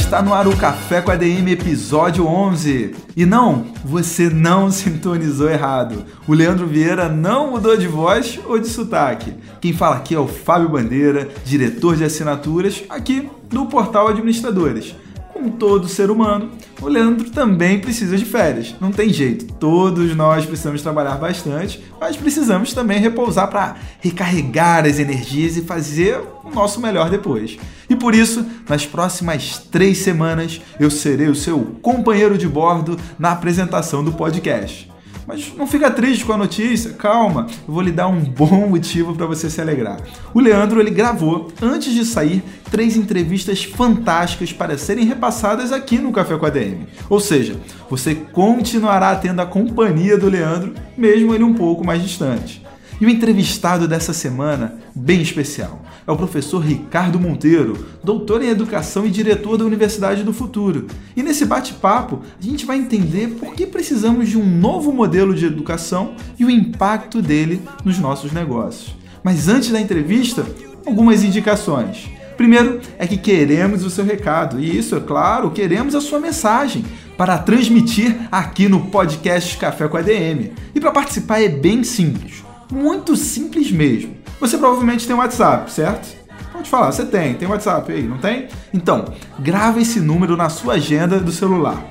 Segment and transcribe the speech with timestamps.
[0.00, 2.94] Está no ar o Café com a DM episódio 11.
[3.16, 6.04] E não, você não sintonizou errado.
[6.26, 9.34] O Leandro Vieira não mudou de voz ou de sotaque.
[9.60, 14.94] Quem fala aqui é o Fábio Bandeira, diretor de assinaturas aqui do portal Administradores.
[15.36, 18.74] Como todo ser humano, o Leandro também precisa de férias.
[18.80, 24.98] Não tem jeito, todos nós precisamos trabalhar bastante, mas precisamos também repousar para recarregar as
[24.98, 27.58] energias e fazer o nosso melhor depois.
[27.88, 33.32] E por isso, nas próximas três semanas, eu serei o seu companheiro de bordo na
[33.32, 34.90] apresentação do podcast.
[35.26, 39.14] Mas não fica triste com a notícia, calma, eu vou lhe dar um bom motivo
[39.14, 39.98] para você se alegrar.
[40.32, 46.12] O Leandro ele gravou, antes de sair, três entrevistas fantásticas para serem repassadas aqui no
[46.12, 46.86] Café com a DM.
[47.10, 47.56] Ou seja,
[47.90, 52.64] você continuará tendo a companhia do Leandro, mesmo ele um pouco mais distante.
[53.00, 59.04] E o entrevistado dessa semana, bem especial, é o professor Ricardo Monteiro, doutor em educação
[59.04, 60.86] e diretor da Universidade do Futuro.
[61.16, 65.46] E nesse bate-papo, a gente vai entender por que precisamos de um novo modelo de
[65.46, 68.94] educação e o impacto dele nos nossos negócios.
[69.24, 70.46] Mas antes da entrevista,
[70.86, 72.08] algumas indicações.
[72.36, 76.84] Primeiro é que queremos o seu recado, e isso, é claro, queremos a sua mensagem
[77.16, 80.52] para transmitir aqui no podcast Café com a DM.
[80.74, 84.15] E para participar é bem simples muito simples mesmo.
[84.40, 86.14] Você provavelmente tem um WhatsApp, certo?
[86.52, 88.48] Pode falar, você tem, tem WhatsApp aí, não tem?
[88.72, 89.06] Então,
[89.38, 91.82] grava esse número na sua agenda do celular.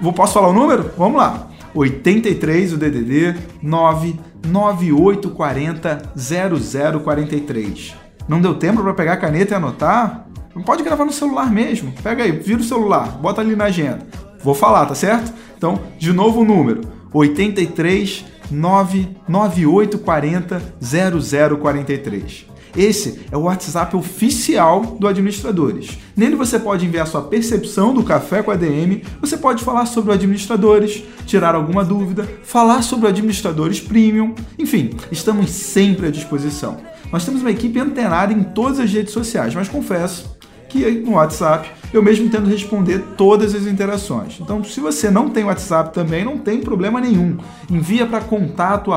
[0.00, 0.90] Vou, posso falar o número?
[0.96, 1.48] Vamos lá.
[1.74, 7.94] 83 o DDD 99840 0043.
[8.28, 10.26] Não deu tempo para pegar a caneta e anotar?
[10.64, 11.92] Pode gravar no celular mesmo.
[12.02, 14.06] Pega aí, vira o celular, bota ali na agenda.
[14.42, 15.30] Vou falar, tá certo?
[15.56, 16.80] Então, de novo o número:
[17.12, 22.56] 83 99840 0043.
[22.76, 25.96] Esse é o WhatsApp oficial do Administradores.
[26.14, 30.10] Nele você pode enviar sua percepção do café com a DM, você pode falar sobre
[30.10, 36.76] o Administradores, tirar alguma dúvida, falar sobre o Administradores Premium, enfim, estamos sempre à disposição.
[37.10, 40.35] Nós temos uma equipe antenada em todas as redes sociais, mas confesso
[40.68, 44.38] que no WhatsApp eu mesmo tento responder todas as interações.
[44.40, 47.38] Então, se você não tem WhatsApp também, não tem problema nenhum.
[47.70, 48.90] Envia para contato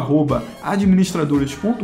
[0.63, 1.83] administradores.com.br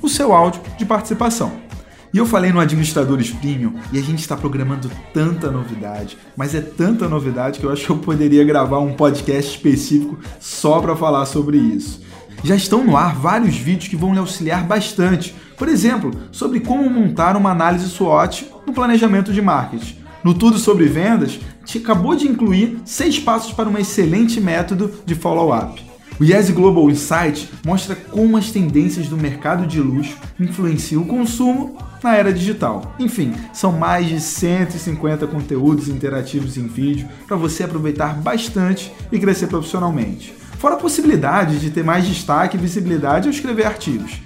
[0.00, 1.66] o seu áudio de participação.
[2.14, 6.62] E eu falei no Administradores Premium e a gente está programando tanta novidade, mas é
[6.62, 11.26] tanta novidade que eu acho que eu poderia gravar um podcast específico só para falar
[11.26, 12.00] sobre isso.
[12.42, 16.88] Já estão no ar vários vídeos que vão lhe auxiliar bastante por exemplo, sobre como
[16.90, 19.96] montar uma análise SWOT no planejamento de marketing.
[20.22, 25.14] No Tudo sobre Vendas, te acabou de incluir seis passos para um excelente método de
[25.14, 25.84] follow-up.
[26.18, 31.76] O Yes Global Insight mostra como as tendências do mercado de luxo influenciam o consumo
[32.02, 32.94] na era digital.
[32.98, 39.46] Enfim, são mais de 150 conteúdos interativos em vídeo para você aproveitar bastante e crescer
[39.46, 40.34] profissionalmente.
[40.58, 44.25] Fora a possibilidade de ter mais destaque e visibilidade ao escrever artigos.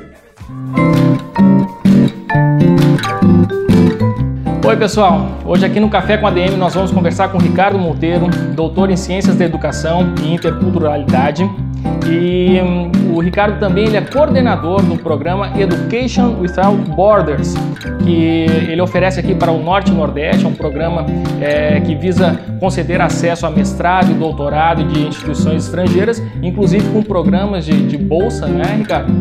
[4.67, 8.29] Oi pessoal, hoje aqui no Café com a DM nós vamos conversar com Ricardo Monteiro,
[8.55, 11.47] doutor em Ciências da Educação e Interculturalidade.
[12.09, 17.55] E hum, o Ricardo também ele é coordenador do programa Education Without Borders,
[18.05, 21.07] que ele oferece aqui para o Norte e Nordeste, é um programa
[21.41, 27.65] é, que visa conceder acesso a mestrado e doutorado de instituições estrangeiras, inclusive com programas
[27.65, 29.13] de, de bolsa, né, Ricardo?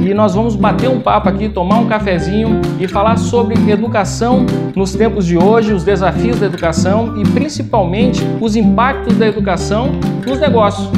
[0.00, 4.94] e nós vamos bater um papo aqui, tomar um cafezinho e falar sobre educação nos
[4.94, 9.92] tempos de hoje, os desafios da educação e principalmente os impactos da educação
[10.26, 10.90] nos negócios.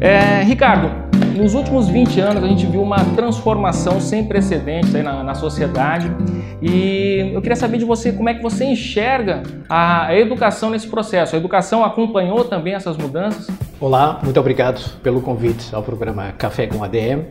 [0.00, 0.90] É, Ricardo,
[1.36, 6.10] nos últimos 20 anos a gente viu uma transformação sem precedentes na, na, sociedade
[6.62, 10.88] e eu queria saber de você como é que você enxerga a, a educação nesse
[10.88, 11.36] processo.
[11.36, 13.54] A educação acompanhou também essas mudanças?
[13.78, 17.26] Olá, muito obrigado pelo convite ao programa Café com ADM.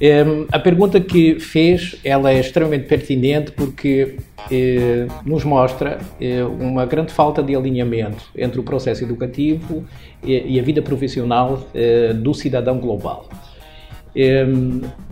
[0.00, 4.16] Um, a pergunta que fez ela é extremamente pertinente porque
[4.50, 9.84] eh, nos mostra eh, uma grande falta de alinhamento entre o processo educativo
[10.22, 13.28] e, e a vida profissional eh, do cidadão global.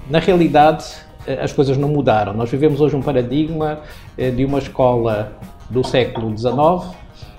[0.09, 0.85] na realidade,
[1.41, 2.33] as coisas não mudaram.
[2.35, 3.81] Nós vivemos hoje um paradigma
[4.17, 5.33] de uma escola
[5.69, 6.95] do século XIX,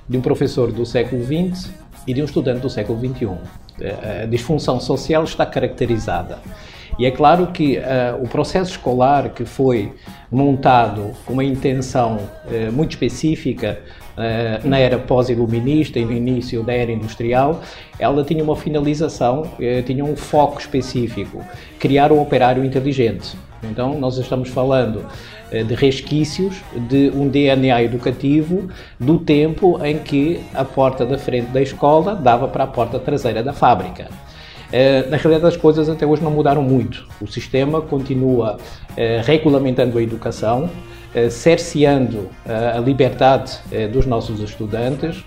[0.09, 1.71] de um professor do século XX
[2.05, 3.29] e de um estudante do século XXI.
[4.23, 6.39] A disfunção social está caracterizada.
[6.97, 9.91] E é claro que uh, o processo escolar que foi
[10.31, 13.79] montado com uma intenção uh, muito específica
[14.15, 17.61] uh, na era pós-iluminista e no início da era industrial,
[17.97, 19.43] ela tinha uma finalização,
[19.85, 21.43] tinha um foco específico,
[21.79, 23.35] criar um operário inteligente.
[23.63, 25.05] Então, nós estamos falando
[25.49, 26.55] de resquícios
[26.89, 28.67] de um DNA educativo
[28.99, 33.41] do tempo em que a porta da frente da escola dava para a porta traseira
[33.41, 34.09] da fábrica.
[34.75, 37.05] Eh, na realidade, as coisas até hoje não mudaram muito.
[37.21, 38.57] O sistema continua
[38.97, 40.67] eh, regulamentando a educação,
[41.13, 43.59] eh, cerceando a liberdade
[43.91, 45.23] dos nossos estudantes,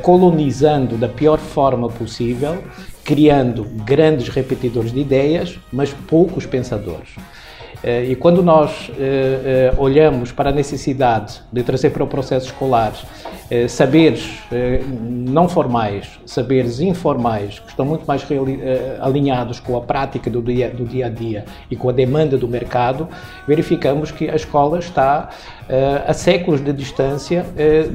[0.00, 2.64] colonizando da pior forma possível,
[3.04, 7.10] criando grandes repetidores de ideias, mas poucos pensadores.
[7.84, 8.90] E quando nós
[9.76, 12.92] olhamos para a necessidade de trazer para o processo escolar
[13.50, 19.80] eh, saberes eh, não formais, saberes informais, que estão muito mais eh, alinhados com a
[19.80, 23.08] prática do dia, do dia a dia e com a demanda do mercado,
[23.46, 25.30] verificamos que a escola está
[26.06, 27.44] a séculos de distância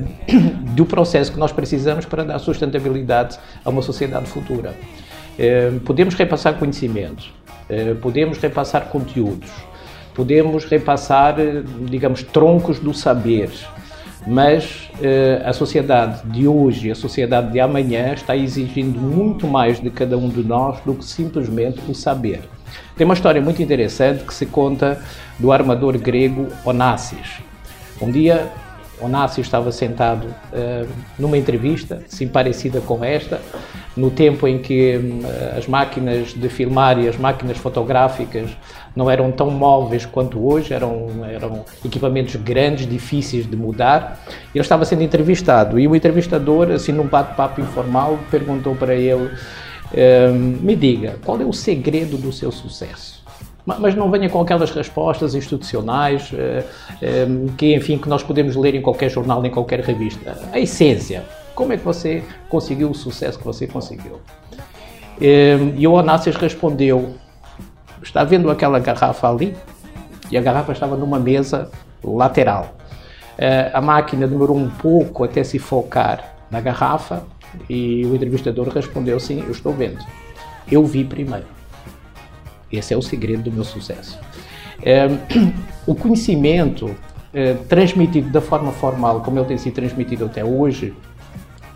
[0.76, 4.76] do processo que nós precisamos para dar sustentabilidade a uma sociedade futura.
[5.84, 7.24] Podemos repassar conhecimento,
[8.00, 9.50] podemos repassar conteúdos,
[10.14, 11.36] podemos repassar,
[11.90, 13.50] digamos, troncos do saber,
[14.26, 19.90] mas eh, a sociedade de hoje, a sociedade de amanhã, está exigindo muito mais de
[19.90, 22.42] cada um de nós do que simplesmente o saber.
[22.96, 25.02] Tem uma história muito interessante que se conta
[25.40, 27.42] do armador grego Onassis.
[28.02, 28.52] Um dia,
[29.04, 33.42] Onassis estava sentado uh, numa entrevista, sim parecida com esta,
[33.96, 38.50] no tempo em que uh, as máquinas de filmar e as máquinas fotográficas
[38.96, 44.20] não eram tão móveis quanto hoje, eram, eram equipamentos grandes, difíceis de mudar.
[44.54, 49.32] Ele estava sendo entrevistado e o entrevistador, assim num bate-papo informal, perguntou para ele:
[49.94, 53.23] ehm, Me diga, qual é o segredo do seu sucesso?
[53.66, 56.66] Mas não venha com aquelas respostas institucionais eh,
[57.02, 60.38] ehm, que, enfim, que nós podemos ler em qualquer jornal, em qualquer revista.
[60.52, 61.24] A essência.
[61.56, 64.20] Como é que você conseguiu o sucesso que você conseguiu?
[65.22, 67.16] Ehm, e o Onassis respondeu
[68.04, 69.56] Está vendo aquela garrafa ali?
[70.30, 71.72] E a garrafa estava numa mesa
[72.04, 72.76] lateral.
[73.74, 77.24] A máquina demorou um pouco até se focar na garrafa
[77.70, 80.04] e o entrevistador respondeu: Sim, eu estou vendo.
[80.70, 81.46] Eu vi primeiro.
[82.74, 84.20] Esse é o segredo do meu sucesso.
[84.80, 85.54] Uh,
[85.86, 90.94] o conhecimento uh, transmitido da forma formal, como ele tem sido transmitido até hoje,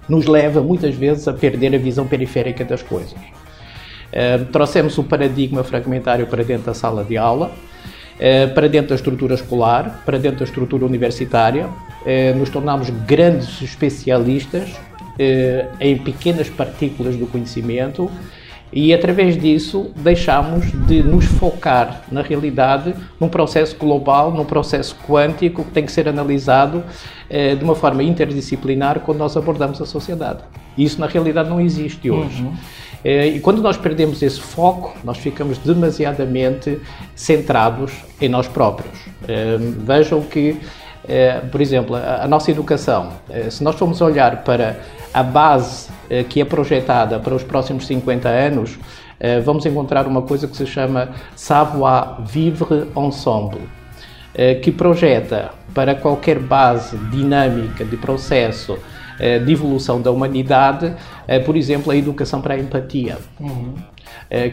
[0.10, 3.14] nos leva muitas vezes a perder a visão periférica das coisas.
[3.14, 8.96] Uh, trouxemos o paradigma fragmentário para dentro da sala de aula, uh, para dentro da
[8.96, 11.68] estrutura escolar, para dentro da estrutura universitária.
[11.68, 14.70] Uh, nos tornamos grandes especialistas
[15.80, 18.08] em pequenas partículas do conhecimento
[18.72, 25.64] e através disso deixamos de nos focar na realidade num processo global, num processo quântico
[25.64, 26.84] que tem que ser analisado
[27.30, 30.40] de uma forma interdisciplinar quando nós abordamos a sociedade.
[30.78, 32.44] Isso na realidade não existe hoje.
[32.44, 32.54] Uhum.
[33.04, 36.80] Eh, e quando nós perdemos esse foco, nós ficamos demasiadamente
[37.16, 38.98] centrados em nós próprios.
[39.28, 40.58] Eh, vejam que, eh,
[41.52, 43.14] por exemplo, a nossa educação,
[43.50, 44.80] se nós formos olhar para
[45.14, 45.90] a base
[46.30, 48.78] que é projetada para os próximos 50 anos,
[49.44, 53.62] vamos encontrar uma coisa que se chama Savoir Vivre Ensemble,
[54.62, 58.78] que projeta para qualquer base dinâmica de processo
[59.20, 60.94] eh, de evolução da humanidade,
[61.28, 63.74] eh, por exemplo, a educação para a empatia, uhum.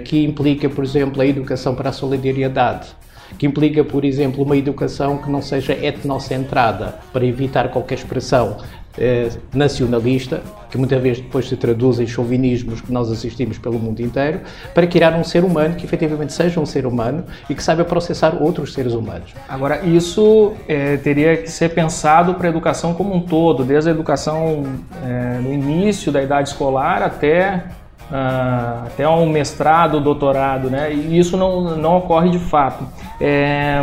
[0.04, 2.88] que implica, por exemplo, a educação para a solidariedade,
[3.38, 8.58] que implica, por exemplo, uma educação que não seja etnocentrada, para evitar qualquer expressão
[8.96, 14.00] eh, nacionalista, que muitas vezes depois se traduz em chauvinismos que nós assistimos pelo mundo
[14.00, 14.40] inteiro,
[14.72, 18.40] para criar um ser humano que efetivamente seja um ser humano e que saiba processar
[18.40, 19.34] outros seres humanos.
[19.48, 23.92] Agora, isso é, teria que ser pensado para a educação como um todo, desde a
[23.92, 24.64] educação
[25.04, 27.64] é, no início da idade escolar até
[28.11, 30.92] Uh, até um mestrado, doutorado, né?
[30.92, 32.87] E isso não, não ocorre de fato.
[33.20, 33.80] É,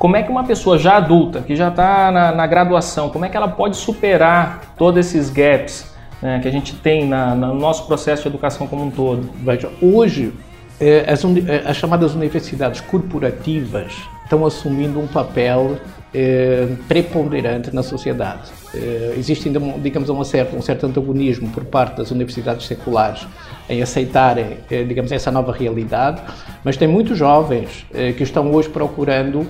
[0.00, 3.28] como é que uma pessoa já adulta, que já está na, na, graduação, como é
[3.28, 7.86] que ela pode superar todos esses gaps né, que a gente tem na, no nosso
[7.86, 9.28] processo de educação como um todo?
[9.44, 10.32] Veja, hoje
[10.80, 13.92] eh, as, eh, as chamadas universidades corporativas
[14.24, 15.76] estão assumindo um papel
[16.12, 18.50] eh, preponderante na sociedade.
[18.74, 23.26] Eh, existe ainda, digamos, um certo, antagonismo por parte das universidades seculares
[23.68, 26.20] em aceitarem, eh, digamos, essa nova realidade,
[26.64, 27.86] mas tem muitos jovens
[28.16, 29.46] que estão hoje procurando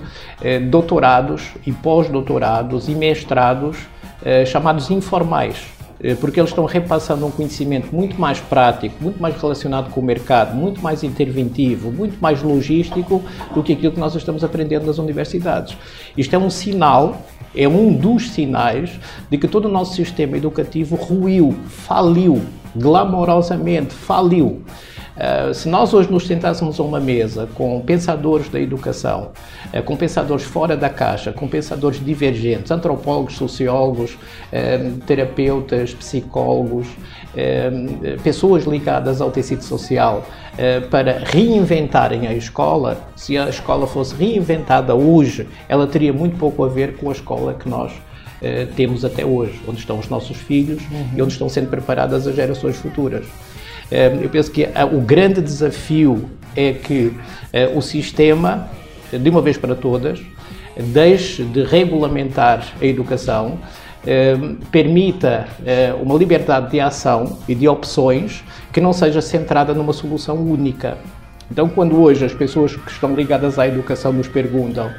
[0.69, 3.77] doutorados e pós-doutorados e mestrados
[4.45, 5.80] chamados informais
[6.19, 10.55] porque eles estão repassando um conhecimento muito mais prático, muito mais relacionado com o mercado,
[10.55, 13.21] muito mais interventivo, muito mais logístico
[13.53, 15.77] do que aquilo que nós estamos aprendendo nas universidades.
[16.17, 17.21] Isto é um sinal,
[17.55, 22.41] é um dos sinais de que todo o nosso sistema educativo ruiu, faliu,
[22.75, 24.63] glamorosamente faliu.
[25.11, 29.31] Uh, se nós hoje nos sentássemos a uma mesa com pensadores da educação,
[29.73, 36.87] uh, com pensadores fora da caixa, com pensadores divergentes, antropólogos, sociólogos, uh, terapeutas, psicólogos,
[38.23, 40.25] pessoas ligadas ao tecido social,
[40.89, 46.67] para reinventarem a escola, se a escola fosse reinventada hoje, ela teria muito pouco a
[46.67, 47.93] ver com a escola que nós
[48.75, 51.09] temos até hoje, onde estão os nossos filhos uhum.
[51.15, 53.25] e onde estão sendo preparadas as gerações futuras.
[53.91, 57.13] Eu penso que o grande desafio é que
[57.75, 58.69] o sistema,
[59.11, 60.21] de uma vez para todas,
[60.77, 63.59] deixe de regulamentar a educação,
[64.71, 65.45] permita
[66.01, 70.97] uma liberdade de ação e de opções que não seja centrada numa solução única.
[71.51, 74.89] Então, quando hoje as pessoas que estão ligadas à educação nos perguntam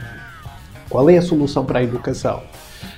[0.90, 2.42] qual é a solução para a educação,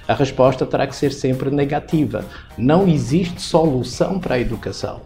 [0.09, 2.25] a resposta terá que ser sempre negativa.
[2.59, 5.01] Não existe solução para a educação.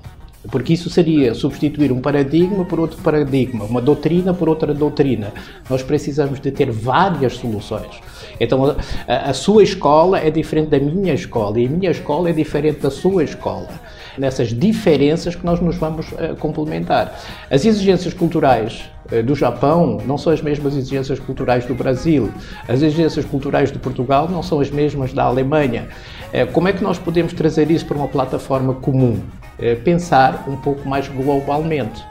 [0.50, 5.32] Porque isso seria substituir um paradigma por outro paradigma, uma doutrina por outra doutrina.
[5.68, 8.00] Nós precisamos de ter várias soluções.
[8.40, 8.76] Então,
[9.06, 12.80] a, a sua escola é diferente da minha escola e a minha escola é diferente
[12.80, 13.68] da sua escola.
[14.16, 17.18] Nessas diferenças que nós nos vamos uh, complementar.
[17.50, 22.32] As exigências culturais uh, do Japão não são as mesmas exigências culturais do Brasil.
[22.68, 25.88] As exigências culturais de Portugal não são as mesmas da Alemanha.
[26.32, 29.20] Uh, como é que nós podemos trazer isso para uma plataforma comum?
[29.60, 32.04] Eh, pensar um pouco mais globalmente.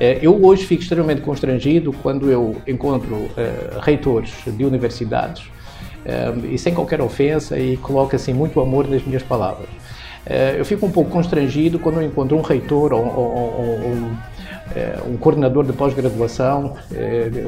[0.00, 5.44] Eh, eu hoje fico extremamente constrangido quando eu encontro eh, reitores de universidades,
[6.50, 9.68] e sem qualquer ofensa, e coloco assim muito amor nas minhas palavras.
[10.58, 14.16] Eu fico um pouco constrangido quando eu encontro um reitor ou, ou, ou um,
[15.12, 16.74] um coordenador de pós-graduação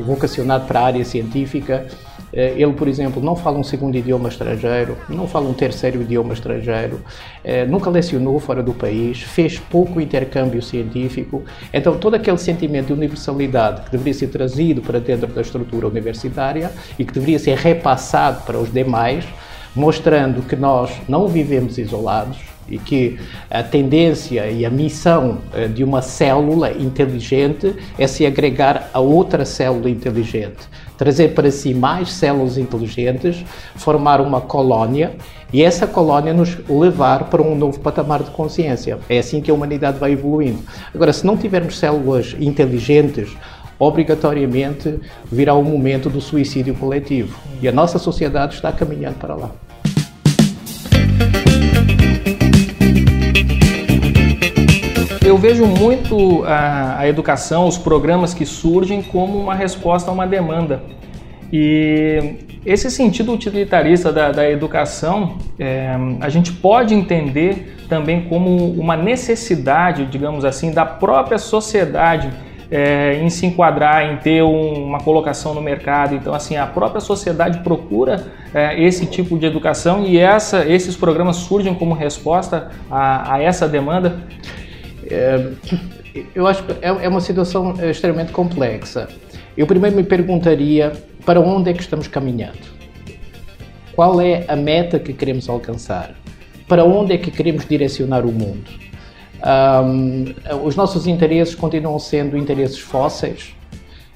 [0.06, 1.84] vocacionado para a área científica
[2.34, 7.00] ele, por exemplo, não fala um segundo idioma estrangeiro, não fala um terceiro idioma estrangeiro,
[7.44, 11.44] eh, nunca lecionou fora do país, fez pouco intercâmbio científico.
[11.72, 16.72] Então, todo aquele sentimento de universalidade que deveria ser trazido para dentro da estrutura universitária
[16.98, 19.24] e que deveria ser repassado para os demais,
[19.76, 22.38] mostrando que nós não vivemos isolados,
[22.68, 23.18] e que
[23.50, 29.44] a tendência e a missão eh, de uma célula inteligente é se agregar a outra
[29.44, 35.12] célula inteligente trazer para si mais células inteligentes, formar uma colónia
[35.52, 38.98] e essa colónia nos levar para um novo patamar de consciência.
[39.08, 40.60] É assim que a humanidade vai evoluindo.
[40.94, 43.36] Agora, se não tivermos células inteligentes,
[43.78, 47.38] obrigatoriamente virá o momento do suicídio coletivo.
[47.60, 49.50] E a nossa sociedade está caminhando para lá.
[55.34, 60.28] Eu vejo muito a, a, educação, os programas que surgem como uma resposta a uma
[60.28, 60.80] demanda.
[61.52, 68.96] E esse sentido utilitarista da, da educação, é, a gente pode entender também como uma
[68.96, 72.30] necessidade, digamos assim, da própria sociedade
[72.70, 76.14] é, em se enquadrar, em ter um, uma colocação no mercado.
[76.14, 78.24] Então, assim, a própria sociedade procura
[78.54, 83.68] é, esse tipo de educação e essa, esses programas surgem como resposta a, a essa
[83.68, 84.22] demanda.
[85.10, 85.52] É,
[86.34, 89.08] eu acho que é, é uma situação extremamente complexa.
[89.56, 90.92] Eu primeiro me perguntaria
[91.24, 92.74] para onde é que estamos caminhando?
[93.94, 96.14] Qual é a meta que queremos alcançar?
[96.66, 98.70] Para onde é que queremos direcionar o mundo?
[99.44, 100.24] Um,
[100.64, 103.54] os nossos interesses continuam sendo interesses fósseis,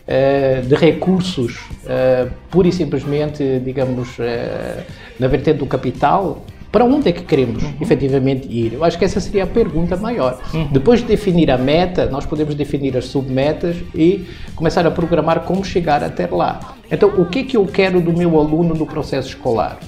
[0.09, 4.83] uh, de recursos, uh, pura e simplesmente, digamos, uh,
[5.19, 7.75] na vertente do capital, Para onde é que queremos uhum.
[7.81, 8.75] efetivamente ir?
[8.75, 10.39] Eu acho que essa seria a pergunta maior.
[10.53, 10.69] Uhum.
[10.71, 15.65] Depois de definir a meta, nós podemos definir as submetas e começar a programar como
[15.65, 16.75] chegar até lá.
[16.91, 19.79] Então, o que é que eu quero do meu aluno no processo escolar?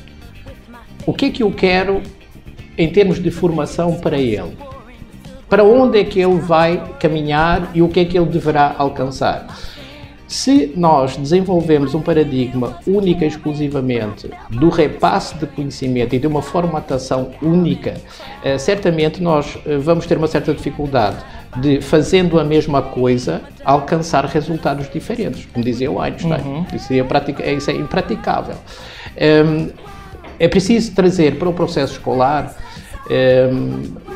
[1.07, 2.03] O que é que eu quero
[2.79, 4.57] em termos de formação para ele?
[5.51, 9.47] Para onde é que ele vai caminhar e o que é que ele deverá alcançar?
[10.31, 16.41] Se nós desenvolvemos um paradigma única e exclusivamente do repasse de conhecimento e de uma
[16.41, 17.95] formatação única,
[18.45, 21.17] eh, certamente nós eh, vamos ter uma certa dificuldade
[21.57, 26.41] de, fazendo a mesma coisa, alcançar resultados diferentes, como dizia o Einstein.
[26.43, 26.67] Uhum.
[26.73, 27.05] Isso, seria
[27.57, 28.55] isso é impraticável.
[29.17, 29.71] Ehm,
[30.39, 32.55] é preciso trazer para o processo escolar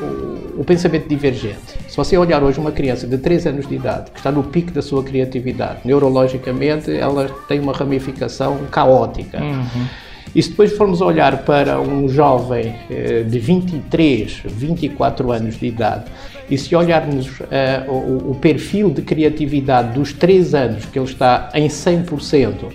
[0.00, 1.83] o, o, pensamento divergente.
[1.94, 4.72] Se você olhar hoje uma criança de 3 anos de idade, que está no pico
[4.72, 9.40] da sua criatividade, neurologicamente ela tem uma ramificação caótica.
[9.40, 9.86] Uhum.
[10.34, 16.06] E se depois formos olhar para um jovem eh, de 23, 24 anos de idade,
[16.50, 17.44] e se olharmos uh,
[17.88, 22.72] o, o, perfil de criatividade dos 3 anos, que ele está em 100%, um, uh,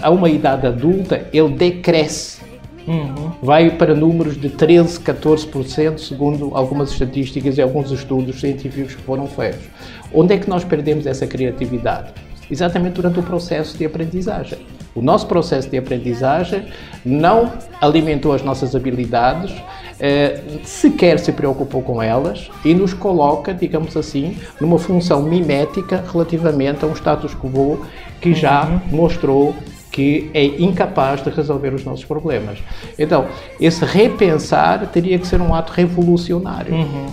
[0.00, 2.40] a uma idade adulta, ele decresce
[2.86, 3.32] Uhum.
[3.42, 9.26] Vai para números de 13, 14%, segundo algumas estatísticas e alguns estudos científicos que foram
[9.26, 9.66] feitos.
[10.12, 12.12] Onde é que nós perdemos essa criatividade?
[12.50, 14.58] Exatamente durante o processo de aprendizagem.
[14.94, 16.66] O nosso processo de aprendizagem
[17.04, 19.54] não alimentou as nossas habilidades,
[19.98, 26.84] eh, sequer se preocupou com elas e nos coloca, digamos assim, numa função mimética relativamente
[26.84, 27.86] a um status quo
[28.20, 28.80] que já uhum.
[28.96, 29.54] mostrou
[29.92, 32.58] que é incapaz de resolver os nossos problemas.
[32.98, 33.26] Então,
[33.60, 36.74] esse repensar teria que ser um ato revolucionário.
[36.74, 37.06] Uhum.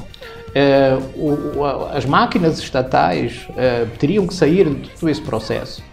[0.49, 5.83] Uh, o, o, as máquinas estatais uh, teriam que sair de todo esse processo.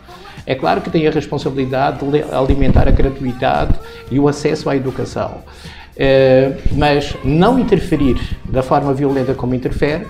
[0.47, 3.75] É claro que tem a responsabilidade de alimentar a gratuidade
[4.11, 5.40] e o acesso à educação.
[5.97, 10.07] Uh, mas não interferir da forma violenta como interfere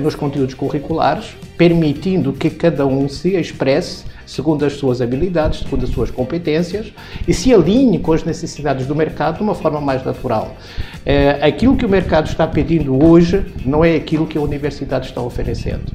[0.00, 5.90] nos conteúdos curriculares, permitindo que cada um se expresse segundo as suas habilidades, segundo as
[5.90, 6.92] suas competências
[7.26, 10.54] e se alinhe com as necessidades do mercado de uma forma mais natural.
[10.98, 15.22] Uh, aquilo que o mercado está pedindo hoje não é aquilo que a universidade está
[15.22, 15.86] oferecendo.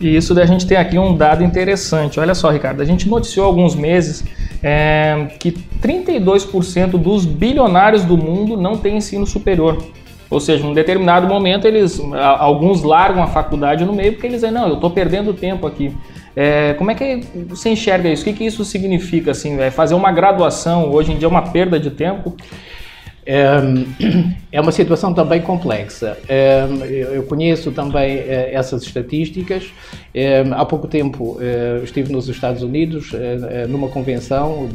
[0.00, 2.18] E isso a gente tem aqui um dado interessante.
[2.18, 4.24] Olha só, Ricardo, a gente noticiou há alguns meses
[4.62, 9.82] é, que 32% dos bilionários do mundo não têm ensino superior.
[10.30, 12.00] Ou seja, num determinado momento eles,
[12.38, 15.94] alguns largam a faculdade no meio porque eles dizem, não, eu estou perdendo tempo aqui.
[16.36, 18.20] É, como é que você enxerga isso?
[18.20, 19.30] O que, que isso significa?
[19.30, 22.36] Assim, é fazer uma graduação hoje em dia é uma perda de tempo?
[24.52, 26.16] É uma situação também complexa.
[27.12, 29.64] Eu conheço também eh, essas estatísticas.
[30.54, 31.36] Há pouco tempo
[31.82, 33.10] estive nos Estados Unidos
[33.68, 34.68] numa convenção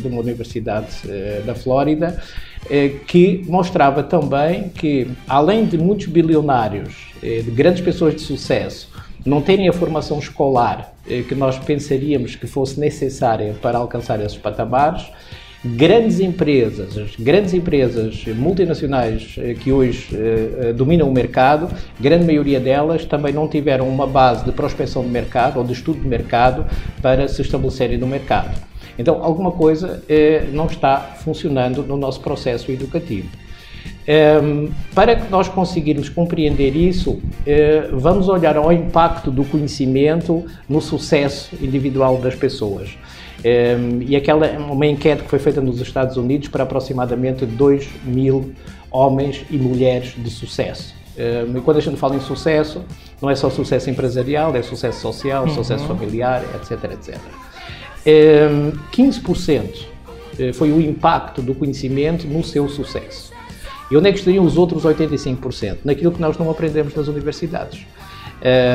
[0.00, 0.88] de uma universidade
[1.44, 2.22] da Flórida
[3.06, 8.89] que mostrava também que, além de muitos bilionários, de grandes pessoas de sucesso,
[9.24, 10.92] não terem a formação escolar
[11.28, 15.10] que nós pensaríamos que fosse necessária para alcançar esses patamares,
[15.64, 22.58] grandes empresas, as grandes empresas multinacionais eh, que hoje eh, dominam o mercado, grande maioria
[22.58, 26.64] delas também não tiveram uma base de prospecção de mercado ou de estudo de mercado
[27.02, 28.58] para se estabelecerem no mercado.
[28.98, 33.28] Então, alguma coisa eh, não está funcionando no nosso processo educativo.
[34.08, 37.20] Um, ehm, para que nós conseguirmos compreender isso, uh,
[37.92, 42.96] vamos olhar ao impacto do conhecimento no sucesso individual das pessoas.
[43.44, 48.52] Um, e aquela uma enquete que foi feita nos Estados Unidos para aproximadamente 2 mil
[48.90, 50.94] homens e mulheres de sucesso.
[51.16, 52.84] Um, e quando a gente fala em sucesso,
[53.20, 55.50] não é só sucesso empresarial, é sucesso social, uhum.
[55.50, 57.18] sucesso familiar, etc, etc.
[58.06, 59.86] Um, 15%
[60.54, 63.30] foi o impacto do conhecimento no seu sucesso.
[63.90, 65.78] E onde é que estariam os outros 85%?
[65.84, 67.84] Naquilo que nós não aprendemos nas universidades.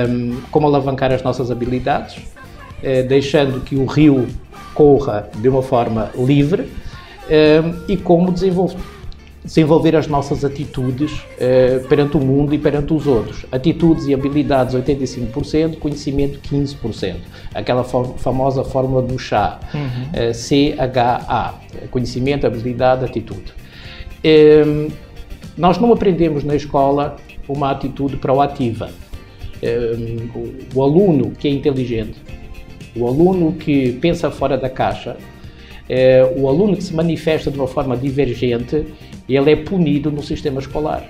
[0.10, 2.22] Um, como alavancar as nossas habilidades,
[2.84, 4.28] eh, deixando que o rio
[4.76, 6.70] corra de uma forma livre
[7.30, 8.78] eh, e como desenvolver
[9.46, 13.46] desenvolver as nossas atitudes eh, perante o mundo e perante os outros.
[13.52, 17.18] Atitudes e habilidades 85%, conhecimento 15%.
[17.54, 20.10] Aquela famosa fórmula do chá, uhum.
[20.14, 21.54] eh, CHA,
[21.92, 23.54] conhecimento, habilidade, atitude.
[24.24, 24.88] Eh,
[25.58, 28.90] nós não aprendemos na escola uma atitude proativa.
[30.36, 32.20] o, o aluno que é inteligente
[32.96, 35.18] o aluno que pensa fora da caixa,
[35.90, 38.86] é, o aluno que se manifesta de uma forma divergente,
[39.28, 41.04] ele é punido no sistema escolar.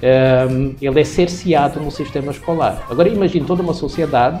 [0.00, 0.46] É,
[0.80, 2.86] ele é cerceado no sistema escolar.
[2.88, 4.40] Agora imagine toda uma sociedade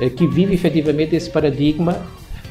[0.00, 2.00] é, que vive efetivamente esse paradigma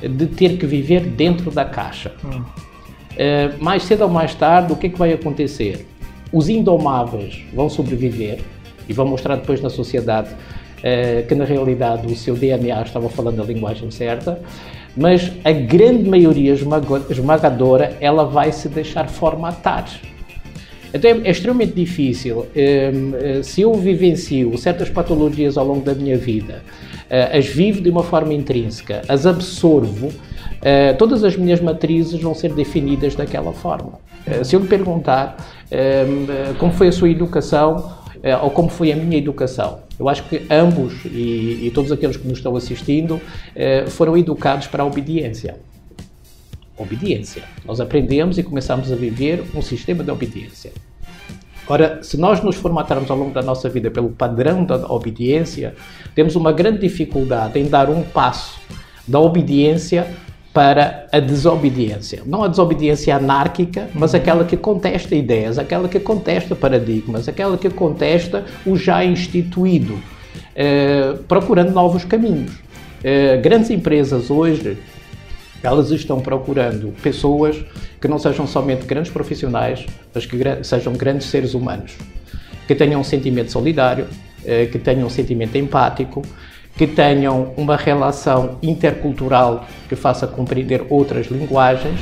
[0.01, 2.13] de ter que viver dentro da caixa.
[2.23, 2.39] Hum.
[2.39, 5.85] uh, mais cedo ou mais tarde, o que é que vai acontecer?
[6.31, 8.39] Os indomáveis vão sobreviver
[8.87, 13.41] e vão mostrar depois na sociedade uh, que, na realidade, o seu DNA estava falando
[13.41, 14.39] a linguagem certa,
[14.95, 16.53] mas a grande maioria
[17.09, 19.85] esmagadora ela vai se deixar formatar.
[20.93, 22.45] Então é, é extremamente difícil.
[22.55, 26.63] Um, se eu vivencio certas patologias ao longo da minha vida,
[27.09, 32.33] uh, as vivo de uma forma intrínseca, as absorvo, uh, todas as minhas matrizes vão
[32.33, 33.99] ser definidas daquela forma.
[34.27, 35.37] Uh, se eu lhe perguntar
[35.71, 37.97] um, como foi a sua educação
[38.41, 42.27] ou como foi a minha educação, eu acho que ambos e, e todos aqueles que
[42.27, 43.21] nos estão assistindo
[43.87, 45.55] foram educados para a obediência
[46.79, 47.43] obediência.
[47.65, 50.71] Nós aprendemos e começamos a viver um sistema de obediência.
[51.67, 55.75] Ora, se nós nos formatarmos ao longo da nossa vida pelo padrão da obediência,
[56.15, 58.59] temos uma grande dificuldade em dar um passo
[59.07, 60.07] da obediência
[60.53, 62.23] para a desobediência.
[62.25, 67.69] Não a desobediência anárquica, mas aquela que contesta ideias, aquela que contesta paradigmas, aquela que
[67.69, 69.99] contesta o já instituído,
[70.55, 72.51] eh, procurando novos caminhos.
[73.03, 74.77] Eh, grandes empresas hoje
[75.61, 77.63] elas estão procurando pessoas
[77.99, 81.97] que não sejam somente grandes profissionais, mas que sejam grandes seres humanos,
[82.67, 84.07] que tenham um sentimento solidário,
[84.45, 86.21] eh, que tenham um sentimento empático,
[86.79, 91.99] que tenham uma relação intercultural que faça compreender outras linguagens.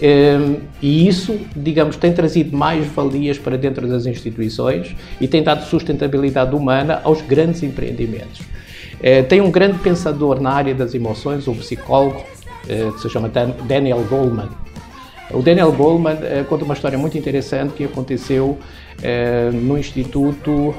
[0.00, 5.64] Eh, e isso, digamos, tem trazido mais valias para dentro das instituições e tem dado
[5.64, 8.42] sustentabilidade humana aos grandes empreendimentos.
[9.02, 12.22] Eh, tem um grande pensador na área das emoções, um psicólogo,
[12.68, 13.28] eh, que se chama
[13.66, 14.50] Daniel Goleman.
[15.32, 18.56] O Daniel Goleman eh, conta uma história muito interessante que aconteceu
[19.52, 20.72] no Instituto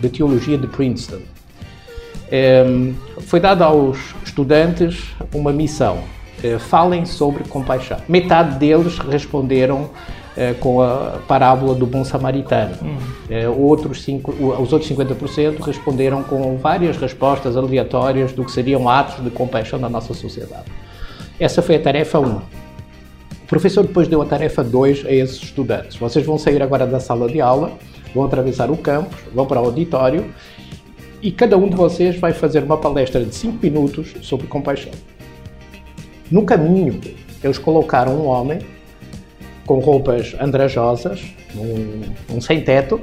[0.00, 1.20] de Teologia de Princeton.
[3.22, 5.98] Foi dada aos estudantes uma missão.
[6.58, 7.98] Falem sobre compaixão.
[8.08, 9.90] Metade deles responderam
[10.36, 12.74] é, com a parábola do bom samaritano.
[12.82, 12.96] Hum.
[13.28, 19.22] É, outros cinco, os outros 50% responderam com várias respostas aleatórias do que seriam atos
[19.22, 20.64] de compaixão na nossa sociedade.
[21.38, 22.36] Essa foi a tarefa 1.
[22.36, 22.42] O
[23.46, 25.96] professor depois deu a tarefa 2 a esses estudantes.
[25.96, 27.72] Vocês vão sair agora da sala de aula,
[28.14, 30.32] vão atravessar o campus, vão para o auditório
[31.22, 34.92] e cada um de vocês vai fazer uma palestra de 5 minutos sobre compaixão.
[36.30, 37.00] No caminho,
[37.42, 38.60] eles colocaram um homem
[39.66, 41.22] com roupas andrajosas,
[41.54, 43.00] um, um sem-teto,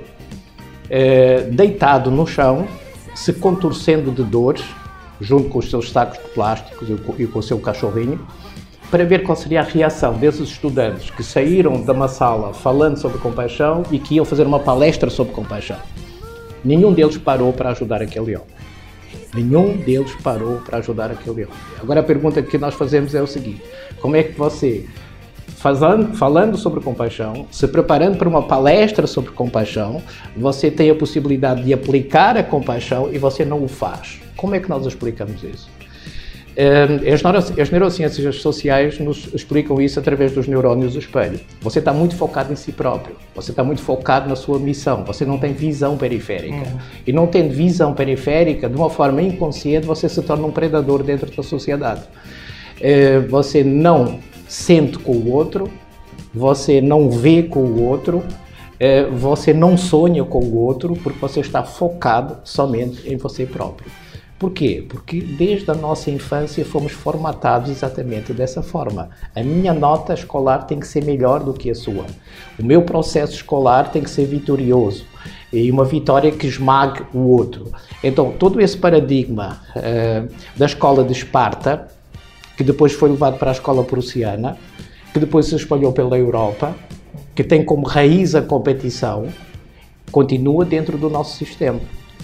[0.89, 2.67] eh, deitado no chão,
[3.15, 4.63] se contorcendo de dores,
[5.19, 8.25] junto com os seus sacos de plásticos e com o seu cachorrinho,
[8.89, 13.17] para ver qual seria a reação desses estudantes que saíram de uma sala falando sobre
[13.17, 15.77] compaixão e que iam fazer uma palestra sobre compaixão.
[16.67, 18.47] Nenhum deles parou para ajudar aquele homem.
[19.33, 21.57] Nenhum deles parou para ajudar aquele homem.
[21.81, 23.63] Agora a pergunta que nós fazemos é o seguinte:
[24.01, 24.85] como é que você
[25.55, 30.03] fazendo, falando sobre compaixão, se preparando para uma palestra sobre compaixão,
[30.35, 34.19] você tem a possibilidade de aplicar a compaixão e você não o faz.
[34.35, 35.76] Como é que nós explicamos isso?
[36.59, 37.01] Ehm,
[37.61, 41.39] as neurociências sociais nos explicam isso através dos neurónios do espelho.
[41.61, 45.23] Você está muito focado em si próprio, você está muito focado na sua missão, você
[45.23, 46.55] não tem visão periférica.
[46.55, 46.79] Uhum.
[47.05, 51.29] E não tendo visão periférica, de uma forma inconsciente, você se torna um predador dentro
[51.29, 52.01] da sociedade.
[52.81, 54.17] Eh, você não
[54.47, 55.69] sente com o outro,
[56.33, 58.23] você não vê com o outro,
[58.79, 63.89] é, você não sonha com o outro porque você está focado somente em você próprio.
[64.39, 64.85] Por quê?
[64.87, 69.09] Porque desde a nossa infância fomos formatados exatamente dessa forma.
[69.35, 72.05] A minha nota escolar tem que ser melhor do que a sua.
[72.59, 75.05] O meu processo escolar tem que ser vitorioso.
[75.51, 77.71] E uma vitória que esmague o outro.
[78.03, 81.87] Então, todo esse paradigma uh, da escola de Esparta
[82.57, 84.57] que depois foi levado para a escola prussiana,
[85.13, 86.75] que depois se espalhou pela Europa,
[87.35, 89.27] que tem como raiz a competição,
[90.11, 91.79] continua dentro do nosso sistema.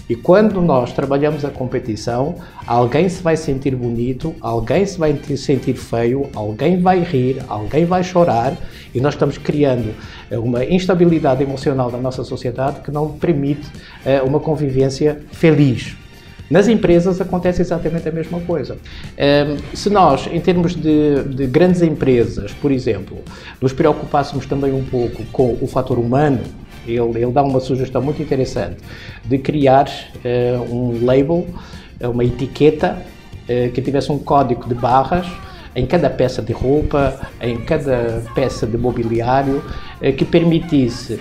[0.08, 2.34] E quando nós trabalhamos a competição,
[2.66, 8.04] alguém se vai sentir bonito, alguém se vai sentir feio, alguém vai rir, alguém vai
[8.04, 8.54] chorar,
[8.94, 9.94] e nós estamos criando
[10.30, 13.66] eh, uma instabilidade emocional da nossa sociedade que não permite
[14.04, 15.96] eh, uma convivência feliz.
[16.50, 18.76] Nas empresas acontece exatamente a mesma coisa.
[18.76, 23.18] Um, se nós, em termos de, de, grandes empresas, por exemplo,
[23.60, 26.40] nos preocupássemos também um pouco com o fator humano,
[26.86, 28.76] ele, ele dá uma sugestão muito interessante
[29.24, 31.46] de criar uh, um label,
[32.00, 32.98] uma etiqueta
[33.42, 35.26] uh, que tivesse um código de barras
[35.76, 39.60] em cada peça de roupa, em cada peça de mobiliário,
[40.16, 41.18] que permitisse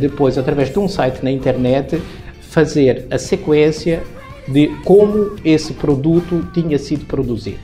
[0.00, 2.02] depois, através de um site na internet,
[2.40, 4.02] fazer a sequência
[4.48, 7.60] de como esse produto tinha sido produzido.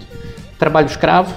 [0.60, 1.34] Trabalho escravo,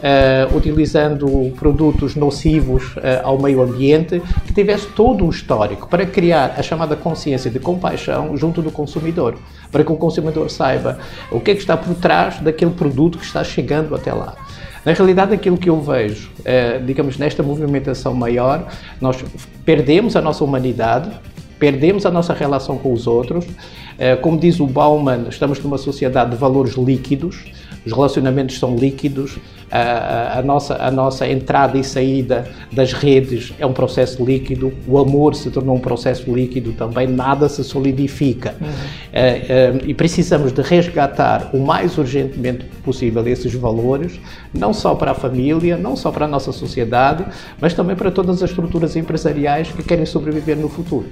[0.00, 6.54] uh, utilizando produtos nocivos uh, ao meio ambiente, que tivesse todo um histórico para criar
[6.56, 9.36] a chamada consciência de compaixão junto do consumidor,
[9.70, 10.98] para que o consumidor saiba
[11.30, 14.34] o que é que está por trás daquele produto que está chegando até lá.
[14.84, 18.66] Na realidade, aquilo que eu vejo, é, digamos, nesta movimentação maior,
[18.98, 19.22] nós
[19.62, 21.10] perdemos a nossa humanidade,
[21.58, 23.44] perdemos a nossa relação com os outros.
[24.22, 27.52] Como diz o Bauman, estamos numa sociedade de valores líquidos,
[27.84, 29.38] os relacionamentos são líquidos,
[29.70, 34.98] a, a, nossa, a nossa entrada e saída das redes é um processo líquido, o
[34.98, 38.54] amor se tornou um processo líquido também, nada se solidifica.
[38.60, 38.68] Uhum.
[39.12, 44.18] É, é, e precisamos de resgatar o mais urgentemente possível esses valores,
[44.52, 47.24] não só para a família, não só para a nossa sociedade,
[47.60, 51.06] mas também para todas as estruturas empresariais que querem sobreviver no futuro.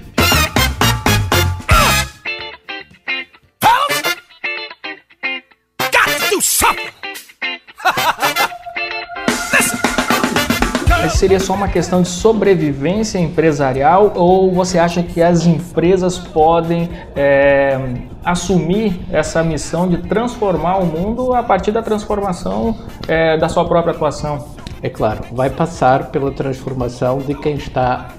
[11.18, 17.76] Seria só uma questão de sobrevivência empresarial ou você acha que as empresas podem é,
[18.24, 22.78] assumir essa missão de transformar o mundo a partir da transformação
[23.08, 24.46] é, da sua própria atuação?
[24.80, 28.10] É claro, vai passar pela transformação de quem está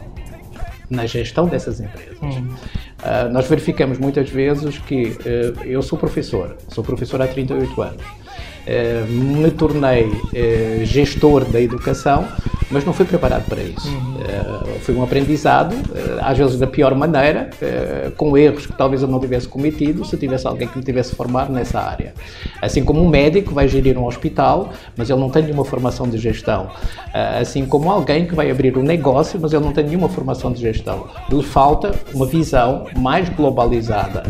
[0.90, 2.18] na gestão dessas empresas.
[2.22, 2.50] Hum.
[2.50, 8.04] Uh, nós verificamos muitas vezes que uh, eu sou professor, sou professor há 38 anos.
[8.04, 10.12] Uh, me tornei
[10.84, 12.28] gestor da educação
[12.72, 13.88] mas não fui preparado para isso.
[13.88, 14.16] Uhum.
[14.16, 19.02] Uh, foi um aprendizado, uh, às vezes da pior maneira, uh, com erros que talvez
[19.02, 22.14] eu não tivesse cometido se tivesse alguém que me tivesse formado nessa área.
[22.62, 26.18] Assim como um médico vai gerir um hospital, mas ele não tem nenhuma formação de
[26.18, 26.70] gestão.
[27.14, 30.62] assim como alguém que vai abrir um negócio, mas ele não tem nenhuma formação de
[30.62, 31.08] gestão.
[31.30, 34.24] Lhe falta uma visão mais globalizada.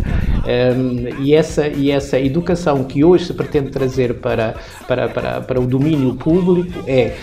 [0.46, 4.56] Um, e, essa, e essa educação que hoje se pretende trazer para,
[4.88, 7.14] para, para, para o domínio público é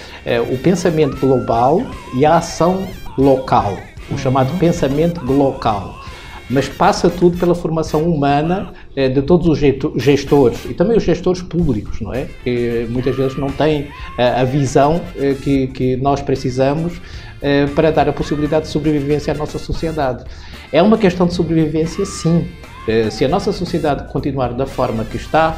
[0.50, 1.82] o pensamento pensamento global
[2.14, 3.76] e a ação local,
[4.10, 4.58] o chamado uhum.
[4.58, 5.94] pensamento local.
[6.48, 9.58] Mas passa tudo pela formação humana eh, de todos os
[10.00, 12.28] gestores e também os gestores públicos, não é?
[12.44, 17.00] Que muitas vezes não têm eh, a visão eh, que, que nós precisamos
[17.76, 20.24] para dar a possibilidade de sobrevivência à nossa sociedade.
[20.72, 22.48] É uma questão de sobrevivência, sim.
[23.10, 25.54] Se a nossa sociedade continuar da forma que está,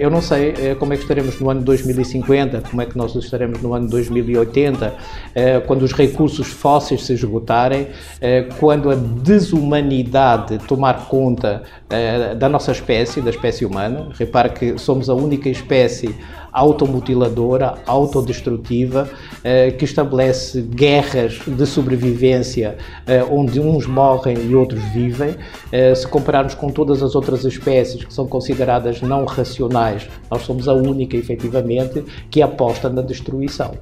[0.00, 3.14] eu não sei eh, como é que estaremos no ano 2050, como é que nós
[3.16, 4.94] estaremos no ano 2080,
[5.34, 7.88] eh, quando os recursos fósseis se esgotarem,
[8.58, 11.62] quando a desumanidade tomar conta
[12.38, 14.08] da nossa espécie, da espécie humana.
[14.12, 16.14] Repare que somos a única espécie
[16.52, 19.08] automutiladora, autodestrutiva,
[19.44, 25.36] eh, que estabelece guerras de sobrevivência eh, onde uns morrem e outros vivem.
[25.70, 30.68] Eh, se compararmos com todas as outras espécies que são consideradas não racionais, nós somos
[30.68, 33.72] a única, efetivamente, que aposta na destruição.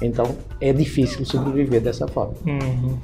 [0.00, 2.34] Então é difícil sobreviver dessa forma.
[2.46, 2.98] Uhum.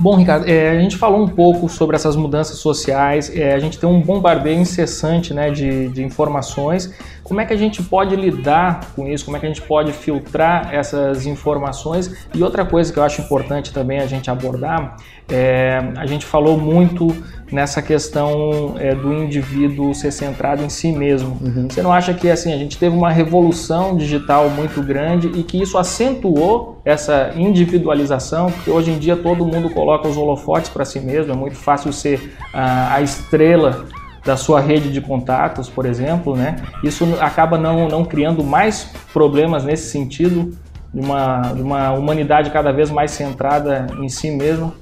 [0.00, 3.78] Bom, Ricardo, é, a gente falou um pouco sobre essas mudanças sociais, é, a gente
[3.78, 6.90] tem um bombardeio incessante né, de, de informações.
[7.30, 9.24] Como é que a gente pode lidar com isso?
[9.24, 12.26] Como é que a gente pode filtrar essas informações?
[12.34, 14.96] E outra coisa que eu acho importante também a gente abordar,
[15.30, 17.06] é, a gente falou muito
[17.52, 21.38] nessa questão é, do indivíduo ser centrado em si mesmo.
[21.40, 21.68] Uhum.
[21.70, 25.62] Você não acha que assim a gente teve uma revolução digital muito grande e que
[25.62, 28.50] isso acentuou essa individualização?
[28.50, 31.92] Porque hoje em dia todo mundo coloca os holofotes para si mesmo, é muito fácil
[31.92, 33.86] ser a, a estrela
[34.24, 36.56] da sua rede de contatos, por exemplo, né?
[36.84, 40.56] Isso acaba não, não criando mais problemas nesse sentido
[40.92, 44.74] de uma, de uma humanidade cada vez mais centrada em si mesmo.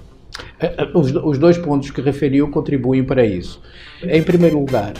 [0.58, 3.60] É, é, os, os dois pontos que referiu contribuem para isso.
[4.02, 4.92] Em primeiro lugar,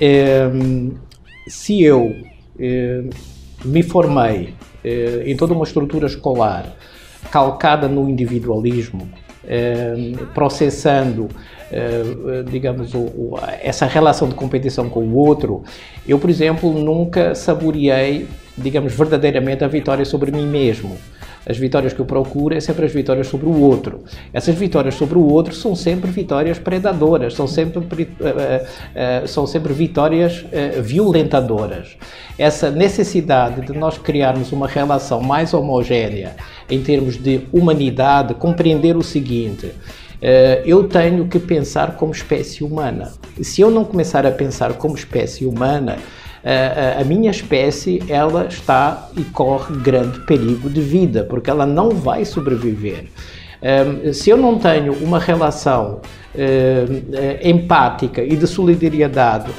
[0.00, 0.50] é,
[1.46, 2.14] se eu
[2.58, 3.04] é,
[3.64, 6.66] me formei é, em toda uma estrutura escolar
[7.30, 9.08] calcada no individualismo,
[10.32, 11.28] processando
[12.50, 15.64] digamos, o, o, essa relação de competição com o outro,
[16.06, 20.96] eu, por exemplo, nunca saboreei, digamos, verdadeiramente a vitória sobre mim mesmo.
[21.46, 24.04] As vitórias que eu procuro é sempre as vitórias sobre o outro.
[24.32, 29.72] Essas vitórias sobre o outro são sempre vitórias predadoras, são sempre, uh, uh, são sempre
[29.72, 30.44] vitórias
[30.82, 31.96] violentadoras.
[32.38, 36.36] Essa necessidade de nós criarmos uma relação mais homogénea
[36.68, 39.72] em termos de humanidade, compreender o seguinte
[40.64, 43.12] eu tenho que pensar como espécie humana.
[43.42, 45.98] Se eu não começar a pensar como espécie humana,
[46.44, 51.90] a, a minha espécie ela está e corre grande perigo de vida, porque ela não
[51.90, 53.06] vai sobreviver.
[54.12, 56.00] se eu não tenho uma relação
[57.42, 59.52] empática e de solidariedade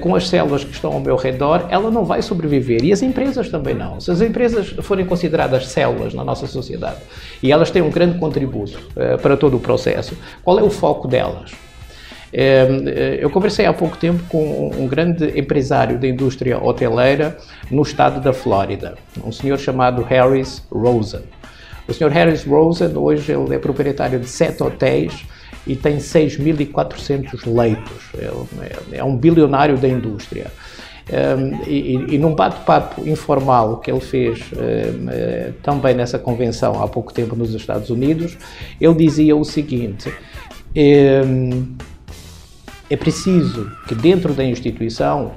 [0.00, 2.84] com as células que estão ao meu redor, ela não vai sobreviver.
[2.84, 4.00] E as empresas também não.
[4.00, 7.00] Se as empresas forem consideradas células na nossa sociedade
[7.42, 8.78] e elas têm um grande contributo
[9.22, 11.52] para todo o processo, qual é o foco delas?
[12.32, 17.36] Eh, eu conversei há pouco tempo com um grande empresário da indústria hoteleira
[17.70, 21.22] no estado da Flórida, um senhor chamado Harris Rosen.
[21.88, 25.24] O senhor Harris Rosen hoje ele é proprietário de sete hotéis
[25.66, 28.10] e tem 6.400 leitos.
[28.18, 30.46] É, é, um bilionário da indústria.
[31.08, 37.14] Um, e, e, num bate-papo informal que ele fez um, também nessa convenção há pouco
[37.14, 38.36] tempo nos Estados Unidos,
[38.80, 40.12] ele dizia o seguinte:
[40.76, 41.76] um,
[42.88, 45.32] é preciso que dentro da instituição